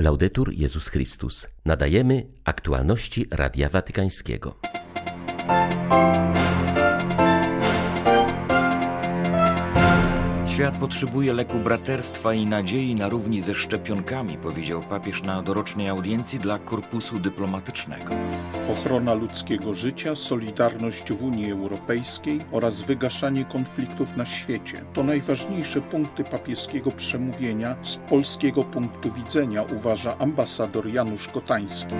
[0.00, 1.46] Laudetur Jezus Chrystus.
[1.64, 4.54] Nadajemy aktualności Radia Watykańskiego.
[10.46, 16.38] Świat potrzebuje leku braterstwa i nadziei na równi ze szczepionkami, powiedział papież na dorocznej audiencji
[16.38, 18.14] dla korpusu dyplomatycznego.
[18.72, 26.24] Ochrona ludzkiego życia, solidarność w Unii Europejskiej oraz wygaszanie konfliktów na świecie to najważniejsze punkty
[26.24, 31.94] papieskiego przemówienia z polskiego punktu widzenia, uważa ambasador Janusz Kotański.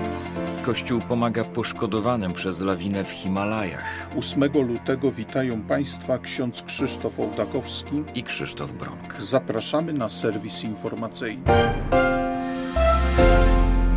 [0.63, 4.09] Kościół pomaga poszkodowanym przez lawinę w Himalajach.
[4.17, 9.15] 8 lutego witają Państwa ksiądz Krzysztof Ołdakowski i Krzysztof Bronk.
[9.19, 11.43] Zapraszamy na serwis informacyjny.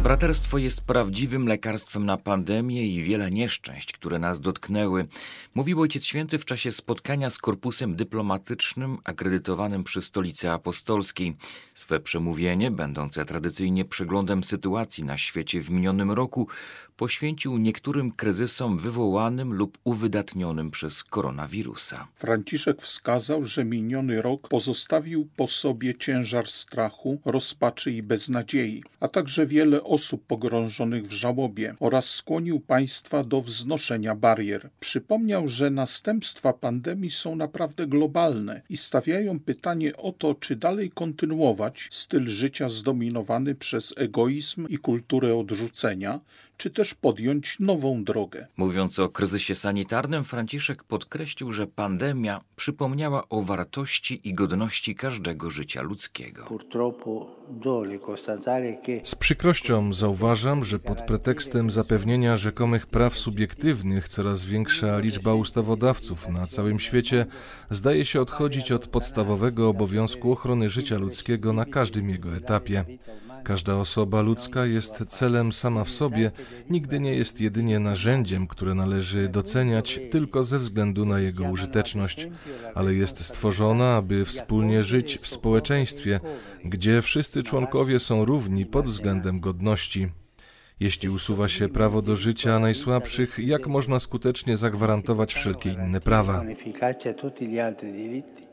[0.04, 5.06] Braterstwo jest prawdziwym lekarstwem na pandemię i wiele nieszczęść, które nas dotknęły,
[5.54, 11.36] mówił Ojciec Święty w czasie spotkania z korpusem dyplomatycznym akredytowanym przy Stolicy Apostolskiej.
[11.74, 16.48] Swe przemówienie, będące tradycyjnie przeglądem sytuacji na świecie w minionym roku,
[16.96, 22.08] poświęcił niektórym kryzysom wywołanym lub uwydatnionym przez koronawirusa.
[22.14, 29.47] Franciszek wskazał, że miniony rok pozostawił po sobie ciężar strachu, rozpaczy i beznadziei, a także
[29.47, 34.70] wiele osób pogrążonych w żałobie oraz skłonił państwa do wznoszenia barier.
[34.81, 41.89] Przypomniał, że następstwa pandemii są naprawdę globalne i stawiają pytanie o to, czy dalej kontynuować
[41.91, 46.20] styl życia zdominowany przez egoizm i kulturę odrzucenia,
[46.56, 48.47] czy też podjąć nową drogę.
[48.56, 55.82] Mówiąc o kryzysie sanitarnym, Franciszek podkreślił, że pandemia przypomniała o wartości i godności każdego życia
[55.82, 56.48] ludzkiego.
[59.05, 66.47] Z przykrością zauważam, że pod pretekstem zapewnienia rzekomych praw subiektywnych coraz większa liczba ustawodawców na
[66.47, 67.27] całym świecie
[67.70, 72.84] zdaje się odchodzić od podstawowego obowiązku ochrony życia ludzkiego na każdym jego etapie.
[73.45, 76.31] Każda osoba ludzka jest celem sama w sobie,
[76.70, 82.28] nigdy nie jest jedynie narzędziem, które należy doceniać tylko ze względu na jego użyteczność,
[82.75, 86.21] ale jest stworzona, aby wspólnie żyć w społeczeństwie,
[86.65, 90.09] gdzie wszyscy członkowie są równi pod względem godności.
[90.80, 96.44] Jeśli usuwa się prawo do życia najsłabszych, jak można skutecznie zagwarantować wszelkie inne prawa?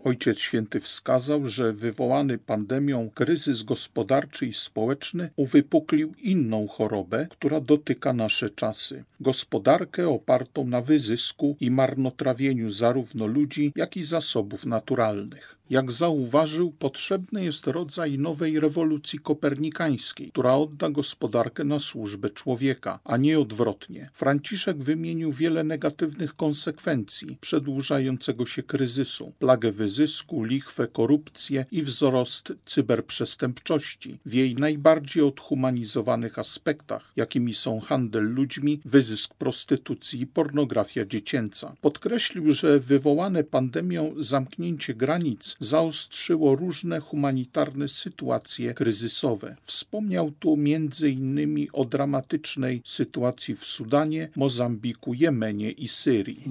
[0.03, 8.13] Ojciec Święty wskazał, że wywołany pandemią kryzys gospodarczy i społeczny uwypuklił inną chorobę, która dotyka
[8.13, 9.03] nasze czasy.
[9.19, 15.60] Gospodarkę opartą na wyzysku i marnotrawieniu zarówno ludzi, jak i zasobów naturalnych.
[15.71, 23.17] Jak zauważył, potrzebny jest rodzaj nowej rewolucji kopernikańskiej, która odda gospodarkę na służbę człowieka, a
[23.17, 24.09] nie odwrotnie.
[24.13, 34.19] Franciszek wymienił wiele negatywnych konsekwencji przedłużającego się kryzysu, plagę wyzysku, lichwę, korupcję i wzrost cyberprzestępczości
[34.25, 41.75] w jej najbardziej odhumanizowanych aspektach, jakimi są handel ludźmi, wyzysk prostytucji i pornografia dziecięca.
[41.81, 49.55] Podkreślił, że wywołane pandemią zamknięcie granic zaostrzyło różne humanitarne sytuacje kryzysowe.
[49.63, 56.43] Wspomniał tu między innymi o dramatycznej sytuacji w Sudanie, Mozambiku, Jemenie i Syrii.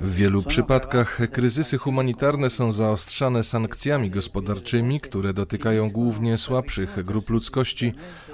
[0.00, 7.92] W wielu przypadkach kryzysy humanitarne są zaostrzane sankcjami gospodarczymi, które dotykają głównie słabszych grup ludzkości,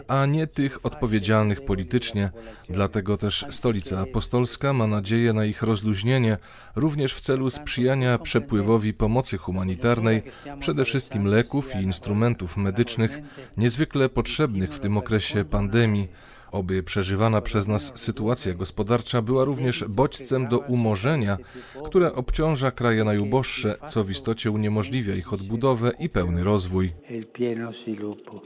[0.09, 2.31] a nie tych odpowiedzialnych politycznie.
[2.71, 6.39] Dlatego też Stolica Apostolska ma nadzieję na ich rozluźnienie,
[6.77, 10.23] również w celu sprzyjania przepływowi pomocy humanitarnej,
[10.61, 13.19] przede wszystkim leków i instrumentów medycznych,
[13.57, 16.09] niezwykle potrzebnych w tym okresie pandemii.
[16.53, 21.39] Oby przeżywana przez nas sytuacja gospodarcza była również bodźcem do umorzenia,
[21.85, 26.93] które obciąża kraje najuboższe, co w istocie uniemożliwia ich odbudowę i pełny rozwój.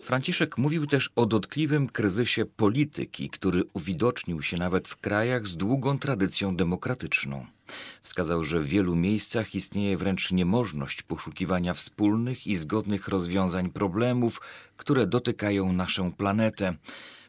[0.03, 5.99] Franciszek mówił też o dotkliwym kryzysie polityki, który uwidocznił się nawet w krajach z długą
[5.99, 7.47] tradycją demokratyczną.
[8.03, 14.41] Wskazał, że w wielu miejscach istnieje wręcz niemożność poszukiwania wspólnych i zgodnych rozwiązań problemów,
[14.77, 16.75] które dotykają naszą planetę.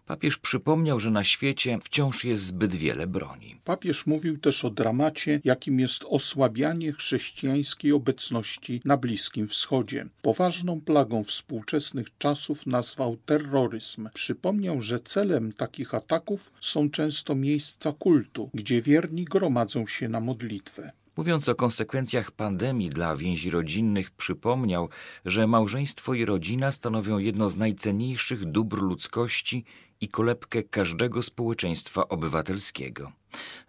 [0.05, 3.59] Papież przypomniał, że na świecie wciąż jest zbyt wiele broni.
[3.63, 10.05] Papież mówił też o dramacie, jakim jest osłabianie chrześcijańskiej obecności na Bliskim Wschodzie.
[10.21, 14.09] Poważną plagą współczesnych czasów nazwał terroryzm.
[14.13, 20.91] Przypomniał, że celem takich ataków są często miejsca kultu, gdzie wierni gromadzą się na modlitwę.
[21.17, 24.89] Mówiąc o konsekwencjach pandemii dla więzi rodzinnych, przypomniał,
[25.25, 29.65] że małżeństwo i rodzina stanowią jedno z najcenniejszych dóbr ludzkości
[30.03, 33.11] i kolebkę każdego społeczeństwa obywatelskiego.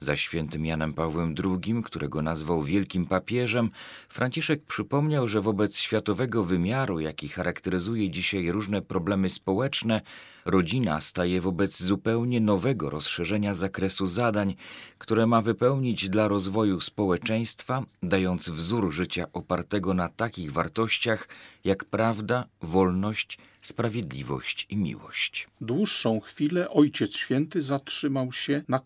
[0.00, 3.70] Za świętym Janem Pawłem II, którego nazwał wielkim papieżem,
[4.08, 10.00] Franciszek przypomniał, że wobec światowego wymiaru, jaki charakteryzuje dzisiaj różne problemy społeczne,
[10.44, 14.54] rodzina staje wobec zupełnie nowego rozszerzenia zakresu zadań,
[14.98, 21.28] które ma wypełnić dla rozwoju społeczeństwa, dając wzór życia opartego na takich wartościach
[21.64, 25.48] jak prawda, wolność, sprawiedliwość i miłość.
[25.60, 28.78] Dłuższą chwilę Ojciec Święty zatrzymał się na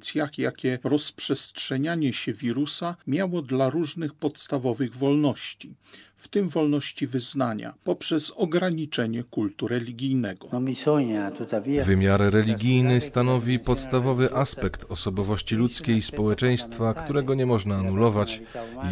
[0.00, 5.74] konsekwencjach, jakie rozprzestrzenianie się wirusa miało dla różnych podstawowych wolności
[6.20, 10.48] w tym wolności wyznania, poprzez ograniczenie kultu religijnego.
[11.84, 18.42] Wymiar religijny stanowi podstawowy aspekt osobowości ludzkiej i społeczeństwa, którego nie można anulować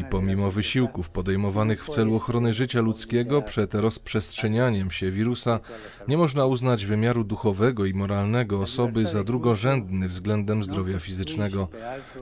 [0.00, 5.60] i pomimo wysiłków podejmowanych w celu ochrony życia ludzkiego przed rozprzestrzenianiem się wirusa,
[6.08, 11.68] nie można uznać wymiaru duchowego i moralnego osoby za drugorzędny względem zdrowia fizycznego.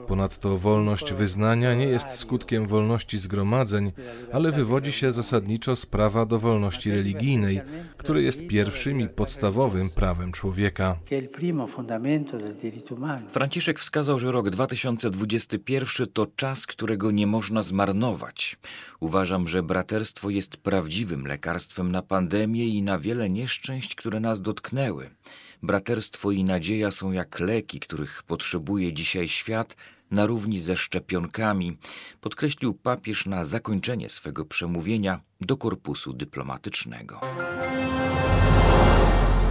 [0.07, 3.91] Ponadto wolność wyznania nie jest skutkiem wolności zgromadzeń,
[4.33, 7.61] ale wywodzi się zasadniczo z prawa do wolności religijnej,
[7.97, 10.97] które jest pierwszym i podstawowym prawem człowieka.
[13.29, 18.57] Franciszek wskazał, że rok 2021 to czas, którego nie można zmarnować.
[18.99, 25.09] Uważam, że braterstwo jest prawdziwym lekarstwem na pandemię i na wiele nieszczęść, które nas dotknęły.
[25.63, 29.75] Braterstwo i nadzieja są jak leki, których potrzebuje dzisiaj świat,
[30.11, 31.77] na równi ze szczepionkami,
[32.21, 37.21] podkreślił papież na zakończenie swego przemówienia do korpusu dyplomatycznego.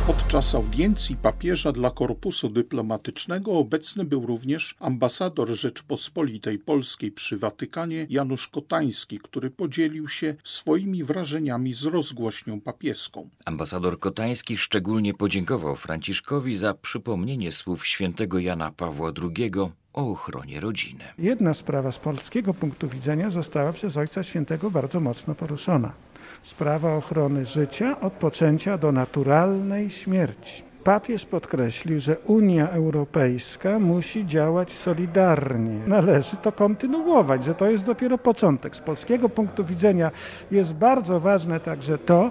[0.07, 8.49] Podczas audiencji papieża dla korpusu dyplomatycznego obecny był również ambasador Rzeczpospolitej Polskiej przy Watykanie Janusz
[8.49, 13.29] Kotański, który podzielił się swoimi wrażeniami z rozgłośnią papieską.
[13.45, 19.53] Ambasador Kotański szczególnie podziękował Franciszkowi za przypomnienie słów świętego Jana Pawła II
[19.93, 21.05] o ochronie rodziny.
[21.19, 26.06] Jedna sprawa z polskiego punktu widzenia została przez Ojca Świętego bardzo mocno poruszona.
[26.47, 34.73] Sprawa ochrony życia od poczęcia do naturalnej śmierci papież podkreślił, że Unia Europejska musi działać
[34.73, 35.81] solidarnie.
[35.87, 38.77] Należy to kontynuować, że to jest dopiero początek.
[38.77, 40.11] Z polskiego punktu widzenia
[40.51, 42.31] jest bardzo ważne także to,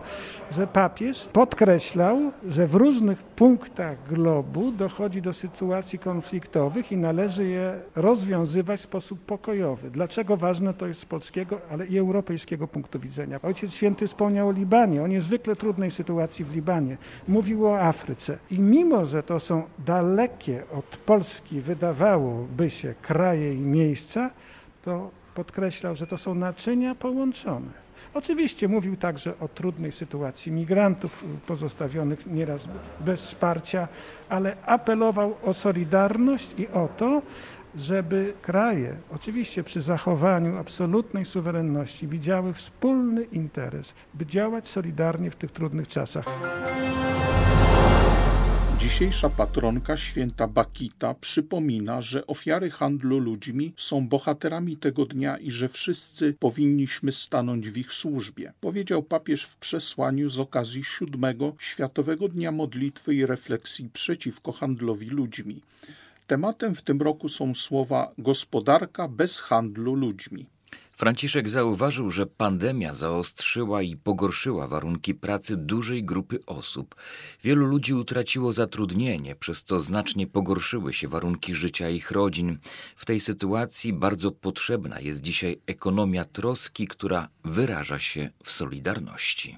[0.51, 7.79] że papież podkreślał, że w różnych punktach globu dochodzi do sytuacji konfliktowych i należy je
[7.95, 9.91] rozwiązywać w sposób pokojowy.
[9.91, 13.39] Dlaczego ważne to jest z polskiego, ale i europejskiego punktu widzenia?
[13.43, 16.97] Ojciec Święty wspomniał o Libanie, o niezwykle trudnej sytuacji w Libanie.
[17.27, 18.37] Mówił o Afryce.
[18.51, 24.29] I mimo, że to są dalekie od Polski, wydawałoby się, kraje i miejsca,
[24.83, 27.85] to podkreślał, że to są naczynia połączone.
[28.13, 32.69] Oczywiście mówił także o trudnej sytuacji migrantów pozostawionych nieraz
[32.99, 33.87] bez wsparcia,
[34.29, 37.21] ale apelował o solidarność i o to,
[37.75, 45.51] żeby kraje, oczywiście przy zachowaniu absolutnej suwerenności, widziały wspólny interes, by działać solidarnie w tych
[45.51, 46.25] trudnych czasach.
[48.79, 55.69] Dzisiejsza patronka święta Bakita przypomina, że ofiary handlu ludźmi są bohaterami tego dnia i że
[55.69, 58.53] wszyscy powinniśmy stanąć w ich służbie.
[58.61, 65.61] Powiedział papież w przesłaniu z okazji siódmego Światowego Dnia Modlitwy i Refleksji przeciwko handlowi ludźmi.
[66.27, 70.54] Tematem w tym roku są słowa gospodarka bez handlu ludźmi.
[70.95, 76.95] Franciszek zauważył, że pandemia zaostrzyła i pogorszyła warunki pracy dużej grupy osób.
[77.43, 82.57] Wielu ludzi utraciło zatrudnienie, przez co znacznie pogorszyły się warunki życia ich rodzin.
[82.95, 89.57] W tej sytuacji bardzo potrzebna jest dzisiaj ekonomia troski, która wyraża się w solidarności.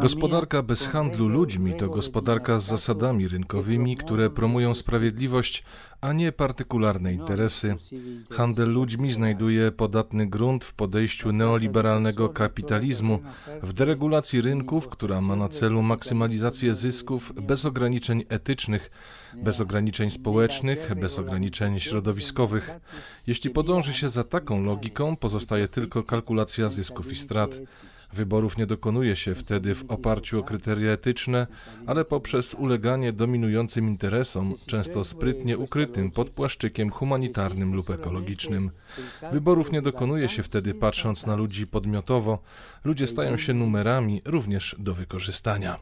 [0.00, 5.64] Gospodarka bez handlu ludźmi to gospodarka z zasadami rynkowymi, które promują sprawiedliwość,
[6.00, 7.76] a nie partykularne interesy.
[8.30, 13.18] Handel ludźmi znajduje podatny grunt w podejściu neoliberalnego kapitalizmu,
[13.62, 18.90] w deregulacji rynków, która ma na celu maksymalizację zysków bez ograniczeń etycznych,
[19.34, 22.70] bez ograniczeń społecznych, bez ograniczeń środowiskowych.
[23.26, 27.50] Jeśli podąży się za taką logiką, pozostaje tylko kalkulacja zysków i strat.
[28.12, 31.46] Wyborów nie dokonuje się wtedy w oparciu o kryteria etyczne,
[31.86, 38.70] ale poprzez uleganie dominującym interesom, często sprytnie ukrytym pod płaszczykiem humanitarnym lub ekologicznym.
[39.32, 42.38] Wyborów nie dokonuje się wtedy patrząc na ludzi podmiotowo.
[42.84, 45.78] Ludzie stają się numerami również do wykorzystania.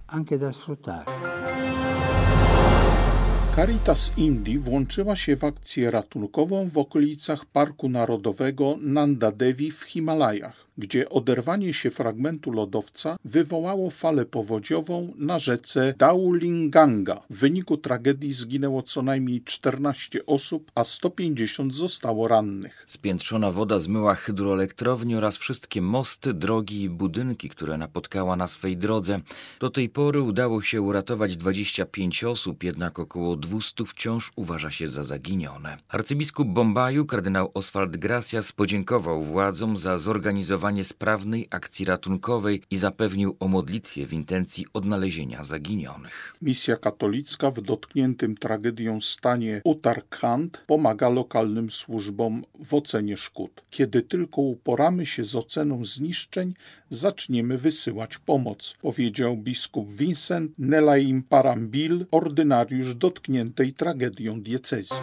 [3.56, 10.66] Caritas Indii włączyła się w akcję ratunkową w okolicach Parku Narodowego Nanda Devi w Himalajach.
[10.80, 17.20] Gdzie oderwanie się fragmentu lodowca wywołało falę powodziową na rzece Daulinganga.
[17.30, 22.84] W wyniku tragedii zginęło co najmniej 14 osób, a 150 zostało rannych.
[22.86, 29.20] Spiętrzona woda zmyła hydroelektrownię oraz wszystkie mosty, drogi i budynki, które napotkała na swej drodze.
[29.60, 35.04] Do tej pory udało się uratować 25 osób, jednak około 200 wciąż uważa się za
[35.04, 35.78] zaginione.
[35.88, 43.48] Arcybiskup Bombaju, kardynał Oswald Gracias, podziękował władzom za zorganizowanie sprawnej akcji ratunkowej i zapewnił o
[43.48, 46.34] modlitwie w intencji odnalezienia zaginionych.
[46.42, 53.62] Misja katolicka w dotkniętym tragedią stanie Uttarakhand pomaga lokalnym służbom w ocenie szkód.
[53.70, 56.54] Kiedy tylko uporamy się z oceną zniszczeń,
[56.90, 64.96] zaczniemy wysyłać pomoc, powiedział biskup Vincent Nelaim Parambil, ordynariusz dotkniętej tragedią diecezji.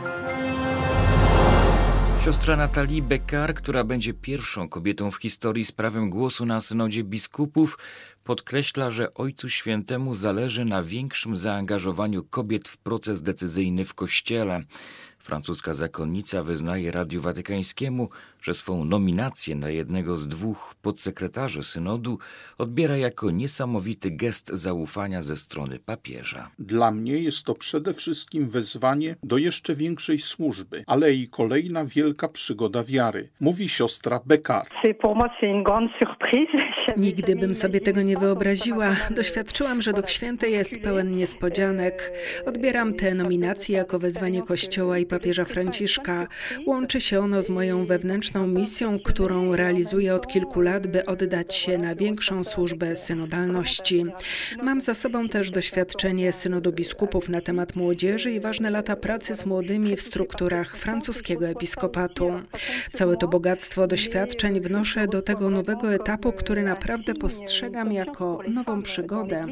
[2.27, 7.77] Siostra Natalii Bekar, która będzie pierwszą kobietą w historii z prawem głosu na synodzie biskupów,
[8.24, 14.63] podkreśla, że Ojcu Świętemu zależy na większym zaangażowaniu kobiet w proces decyzyjny w Kościele.
[15.19, 18.10] Francuska zakonnica wyznaje Radiu Watykańskiemu,
[18.41, 22.20] że swą nominację na jednego z dwóch podsekretarzy synodu
[22.58, 26.50] odbiera jako niesamowity gest zaufania ze strony papieża.
[26.60, 32.27] Dla mnie jest to przede wszystkim wezwanie do jeszcze większej służby, ale i kolejna wielka
[32.27, 34.67] przygoda wiary, mówi siostra Bekar.
[36.98, 38.96] Nigdy bym sobie tego nie wyobraziła.
[39.12, 42.12] Doświadczyłam, że Duch Święty jest pełen niespodzianek.
[42.46, 46.27] Odbieram tę nominację jako wezwanie Kościoła i papieża Franciszka.
[46.65, 51.77] Łączy się ono z moją wewnętrzną misją, którą realizuję od kilku lat, by oddać się
[51.77, 54.05] na większą służbę synodalności.
[54.63, 59.46] Mam za sobą też doświadczenie synodu biskupów na temat młodzieży i ważne lata pracy z
[59.46, 62.31] młodymi w strukturach francuskiego episkopatu.
[62.93, 69.46] Całe to bogactwo doświadczeń wnoszę do tego nowego etapu, który naprawdę postrzegam jako nową przygodę.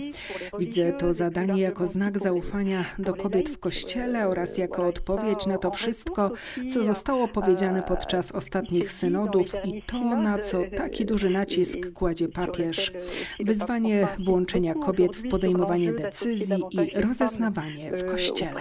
[0.60, 5.72] Widzę to zadanie jako znak zaufania do kobiet w Kościele oraz jako odpowiedź na to
[5.72, 6.32] wszystko,
[6.74, 8.32] co zostało powiedziane podczas
[8.66, 12.92] ostatnich synodów i to, na co taki duży nacisk kładzie papież.
[13.40, 18.60] Wyzwanie włączenia kobiet w podejmowanie decyzji i rozeznawanie w Kościele.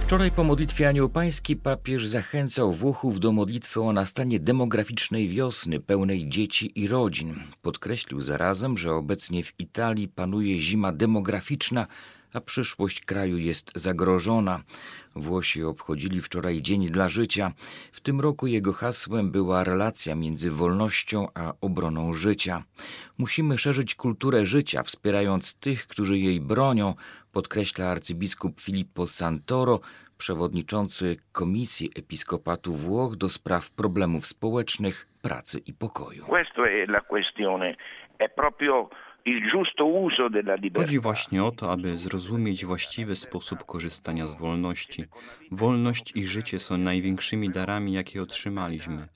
[0.00, 6.28] Wczoraj po modlitwie Anioł Pański papież zachęcał Włochów do modlitwy o nastanie demograficznej wiosny, pełnej
[6.28, 7.34] dzieci i rodzin.
[7.62, 11.86] Podkreślił zarazem, że obecnie w Italii panuje zima demograficzna,
[12.34, 14.60] a przyszłość kraju jest zagrożona.
[15.16, 17.52] Włosi obchodzili wczoraj Dzień dla Życia.
[17.92, 22.64] W tym roku jego hasłem była relacja między wolnością a obroną życia.
[23.18, 26.94] Musimy szerzyć kulturę życia, wspierając tych, którzy jej bronią,
[27.32, 29.80] podkreśla arcybiskup Filippo Santoro,
[30.18, 36.26] przewodniczący Komisji Episkopatu Włoch do spraw problemów społecznych, pracy i pokoju.
[36.26, 37.76] Questa è la questione.
[38.18, 38.88] È proprio
[40.76, 45.04] Chodzi właśnie o to, aby zrozumieć właściwy sposób korzystania z wolności.
[45.50, 49.08] Wolność i życie są największymi darami, jakie otrzymaliśmy,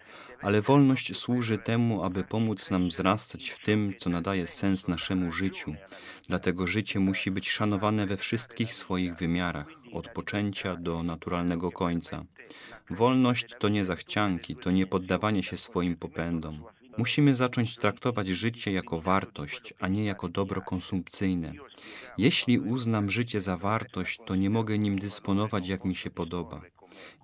[0.42, 5.74] ale wolność służy temu, aby pomóc nam wzrastać w tym, co nadaje sens naszemu życiu.
[6.28, 12.24] Dlatego życie musi być szanowane we wszystkich swoich wymiarach, od poczęcia do naturalnego końca.
[12.90, 16.62] Wolność to nie zachcianki, to nie poddawanie się swoim popędom.
[16.98, 21.52] Musimy zacząć traktować życie jako wartość, a nie jako dobro konsumpcyjne.
[22.18, 26.60] Jeśli uznam życie za wartość, to nie mogę nim dysponować jak mi się podoba.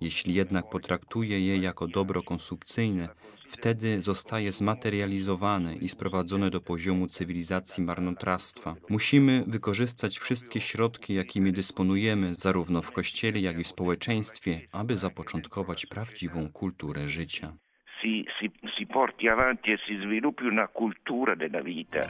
[0.01, 3.09] Jeśli jednak potraktuję je jako dobro konsumpcyjne,
[3.47, 8.75] wtedy zostaje zmaterializowane i sprowadzone do poziomu cywilizacji marnotrawstwa.
[8.89, 15.85] Musimy wykorzystać wszystkie środki, jakimi dysponujemy, zarówno w kościele, jak i w społeczeństwie, aby zapoczątkować
[15.85, 17.57] prawdziwą kulturę życia
[18.03, 22.07] si, si, si porti avanti e si sviluppi una cultura della vita.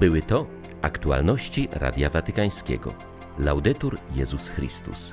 [0.00, 0.46] Były to
[0.82, 2.94] aktualności Radia Watykańskiego.
[3.38, 5.12] Laudetur Jezus Chrystus.